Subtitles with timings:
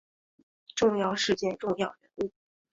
[0.75, 2.31] 重要事件重要人物